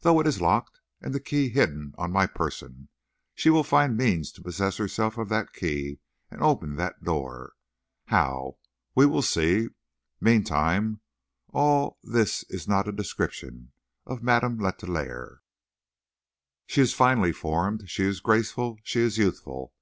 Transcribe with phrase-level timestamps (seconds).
[0.00, 2.90] Though it is locked and the key hidden on my person,
[3.34, 5.98] she will find means to possess herself of that key
[6.30, 7.54] and open that door.
[8.08, 8.58] How?
[8.94, 9.68] We will see.
[10.20, 11.00] Meantime
[11.54, 13.72] all this is not a description
[14.04, 15.38] of Madame Letellier.
[16.66, 19.72] She is finely formed; she is graceful; she is youthful.